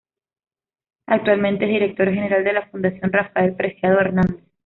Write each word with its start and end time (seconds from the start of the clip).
Actualmente 1.05 1.65
es 1.65 1.69
Director 1.69 2.11
General 2.11 2.43
de 2.43 2.53
la 2.53 2.65
Fundación 2.69 3.13
Rafael 3.13 3.53
Preciado 3.55 3.99
Hernández. 3.99 4.43